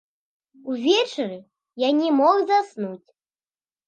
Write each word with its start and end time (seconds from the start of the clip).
Увечары 0.75 1.37
я 1.81 1.89
не 1.99 2.09
мог 2.21 2.35
заснуць. 2.53 3.09